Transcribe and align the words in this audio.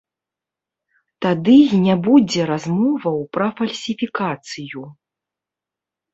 Тады 1.25 1.57
і 1.63 1.77
не 1.87 1.95
будзе 2.07 2.41
размоваў 2.53 3.17
пра 3.37 3.47
фальсіфікацыю. 3.61 4.83